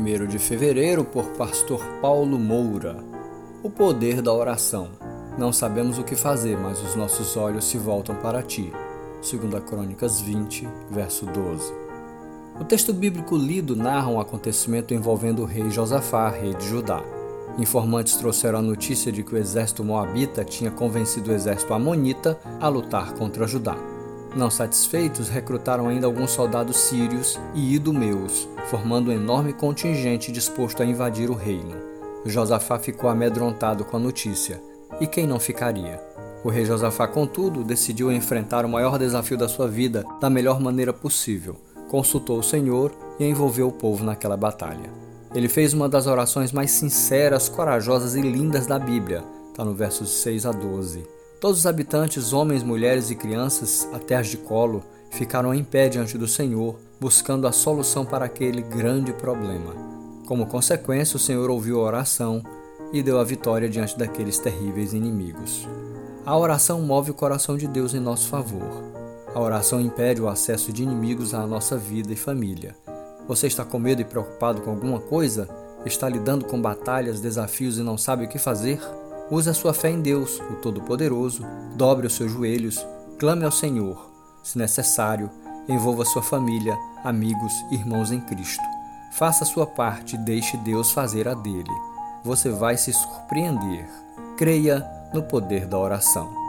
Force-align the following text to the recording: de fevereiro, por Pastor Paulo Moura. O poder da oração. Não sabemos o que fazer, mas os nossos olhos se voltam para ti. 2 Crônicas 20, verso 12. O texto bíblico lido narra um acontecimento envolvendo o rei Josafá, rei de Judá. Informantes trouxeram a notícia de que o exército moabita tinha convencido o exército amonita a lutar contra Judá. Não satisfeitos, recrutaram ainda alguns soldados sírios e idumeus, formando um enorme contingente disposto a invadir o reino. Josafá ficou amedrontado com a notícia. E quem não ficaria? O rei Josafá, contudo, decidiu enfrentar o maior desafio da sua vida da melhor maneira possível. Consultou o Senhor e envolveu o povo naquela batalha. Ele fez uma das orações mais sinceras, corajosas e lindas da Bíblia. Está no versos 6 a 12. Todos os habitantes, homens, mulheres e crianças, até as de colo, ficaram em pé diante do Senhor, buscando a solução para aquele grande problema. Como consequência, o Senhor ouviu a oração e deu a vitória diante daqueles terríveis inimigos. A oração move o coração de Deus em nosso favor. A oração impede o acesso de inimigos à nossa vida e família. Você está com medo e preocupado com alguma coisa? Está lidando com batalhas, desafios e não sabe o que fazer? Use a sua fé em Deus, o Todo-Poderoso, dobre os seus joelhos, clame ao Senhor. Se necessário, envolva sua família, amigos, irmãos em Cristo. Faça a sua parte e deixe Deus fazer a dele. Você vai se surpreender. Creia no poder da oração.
de 0.00 0.38
fevereiro, 0.38 1.04
por 1.04 1.26
Pastor 1.36 1.84
Paulo 2.00 2.38
Moura. 2.38 2.96
O 3.62 3.68
poder 3.68 4.22
da 4.22 4.32
oração. 4.32 4.88
Não 5.36 5.52
sabemos 5.52 5.98
o 5.98 6.02
que 6.02 6.16
fazer, 6.16 6.56
mas 6.56 6.82
os 6.82 6.96
nossos 6.96 7.36
olhos 7.36 7.66
se 7.66 7.76
voltam 7.76 8.14
para 8.16 8.42
ti. 8.42 8.72
2 9.20 9.62
Crônicas 9.64 10.18
20, 10.18 10.66
verso 10.90 11.26
12. 11.26 11.70
O 12.58 12.64
texto 12.64 12.94
bíblico 12.94 13.36
lido 13.36 13.76
narra 13.76 14.08
um 14.08 14.18
acontecimento 14.18 14.94
envolvendo 14.94 15.42
o 15.42 15.46
rei 15.46 15.70
Josafá, 15.70 16.30
rei 16.30 16.54
de 16.54 16.66
Judá. 16.66 17.02
Informantes 17.58 18.16
trouxeram 18.16 18.60
a 18.60 18.62
notícia 18.62 19.12
de 19.12 19.22
que 19.22 19.34
o 19.34 19.38
exército 19.38 19.84
moabita 19.84 20.42
tinha 20.42 20.70
convencido 20.70 21.30
o 21.30 21.34
exército 21.34 21.74
amonita 21.74 22.40
a 22.58 22.66
lutar 22.66 23.12
contra 23.12 23.46
Judá. 23.46 23.76
Não 24.34 24.50
satisfeitos, 24.50 25.28
recrutaram 25.28 25.88
ainda 25.88 26.06
alguns 26.06 26.30
soldados 26.30 26.76
sírios 26.76 27.38
e 27.54 27.74
idumeus, 27.74 28.48
formando 28.70 29.10
um 29.10 29.14
enorme 29.14 29.52
contingente 29.52 30.32
disposto 30.32 30.82
a 30.82 30.86
invadir 30.86 31.30
o 31.30 31.34
reino. 31.34 31.76
Josafá 32.24 32.78
ficou 32.78 33.10
amedrontado 33.10 33.84
com 33.84 33.96
a 33.96 34.00
notícia. 34.00 34.62
E 35.00 35.06
quem 35.06 35.26
não 35.26 35.38
ficaria? 35.38 36.00
O 36.44 36.48
rei 36.48 36.64
Josafá, 36.64 37.06
contudo, 37.06 37.62
decidiu 37.62 38.10
enfrentar 38.10 38.64
o 38.64 38.68
maior 38.68 38.98
desafio 38.98 39.36
da 39.36 39.48
sua 39.48 39.68
vida 39.68 40.04
da 40.20 40.30
melhor 40.30 40.60
maneira 40.60 40.92
possível. 40.92 41.56
Consultou 41.88 42.38
o 42.38 42.42
Senhor 42.42 42.90
e 43.20 43.24
envolveu 43.24 43.68
o 43.68 43.72
povo 43.72 44.02
naquela 44.02 44.36
batalha. 44.36 44.90
Ele 45.34 45.48
fez 45.48 45.74
uma 45.74 45.88
das 45.88 46.06
orações 46.06 46.52
mais 46.52 46.70
sinceras, 46.70 47.48
corajosas 47.48 48.14
e 48.14 48.20
lindas 48.20 48.66
da 48.66 48.78
Bíblia. 48.78 49.22
Está 49.50 49.64
no 49.64 49.74
versos 49.74 50.10
6 50.22 50.46
a 50.46 50.52
12. 50.52 51.21
Todos 51.42 51.58
os 51.58 51.66
habitantes, 51.66 52.32
homens, 52.32 52.62
mulheres 52.62 53.10
e 53.10 53.16
crianças, 53.16 53.88
até 53.92 54.14
as 54.14 54.28
de 54.28 54.36
colo, 54.36 54.80
ficaram 55.10 55.52
em 55.52 55.64
pé 55.64 55.88
diante 55.88 56.16
do 56.16 56.28
Senhor, 56.28 56.78
buscando 57.00 57.48
a 57.48 57.52
solução 57.52 58.04
para 58.04 58.26
aquele 58.26 58.62
grande 58.62 59.12
problema. 59.12 59.74
Como 60.24 60.46
consequência, 60.46 61.16
o 61.16 61.18
Senhor 61.18 61.50
ouviu 61.50 61.80
a 61.80 61.82
oração 61.82 62.44
e 62.92 63.02
deu 63.02 63.18
a 63.18 63.24
vitória 63.24 63.68
diante 63.68 63.98
daqueles 63.98 64.38
terríveis 64.38 64.92
inimigos. 64.92 65.66
A 66.24 66.38
oração 66.38 66.80
move 66.80 67.10
o 67.10 67.14
coração 67.14 67.56
de 67.56 67.66
Deus 67.66 67.92
em 67.92 67.98
nosso 67.98 68.28
favor. 68.28 68.84
A 69.34 69.40
oração 69.40 69.80
impede 69.80 70.22
o 70.22 70.28
acesso 70.28 70.72
de 70.72 70.84
inimigos 70.84 71.34
à 71.34 71.44
nossa 71.44 71.76
vida 71.76 72.12
e 72.12 72.16
família. 72.16 72.76
Você 73.26 73.48
está 73.48 73.64
com 73.64 73.80
medo 73.80 74.00
e 74.00 74.04
preocupado 74.04 74.60
com 74.60 74.70
alguma 74.70 75.00
coisa? 75.00 75.48
Está 75.84 76.08
lidando 76.08 76.44
com 76.44 76.62
batalhas, 76.62 77.20
desafios 77.20 77.78
e 77.78 77.82
não 77.82 77.98
sabe 77.98 78.26
o 78.26 78.28
que 78.28 78.38
fazer? 78.38 78.78
Use 79.30 79.48
a 79.48 79.54
sua 79.54 79.72
fé 79.72 79.90
em 79.90 80.00
Deus, 80.00 80.40
o 80.50 80.56
Todo-Poderoso, 80.56 81.44
dobre 81.74 82.06
os 82.06 82.14
seus 82.14 82.30
joelhos, 82.30 82.84
clame 83.18 83.44
ao 83.44 83.52
Senhor. 83.52 84.10
Se 84.42 84.58
necessário, 84.58 85.30
envolva 85.68 86.04
sua 86.04 86.22
família, 86.22 86.76
amigos, 87.04 87.52
irmãos 87.70 88.10
em 88.10 88.20
Cristo. 88.20 88.64
Faça 89.12 89.44
a 89.44 89.46
sua 89.46 89.66
parte 89.66 90.16
e 90.16 90.18
deixe 90.18 90.56
Deus 90.58 90.90
fazer 90.90 91.28
a 91.28 91.34
dele. 91.34 91.70
Você 92.24 92.50
vai 92.50 92.76
se 92.76 92.92
surpreender. 92.92 93.88
Creia 94.36 94.86
no 95.12 95.22
poder 95.22 95.66
da 95.66 95.78
oração. 95.78 96.41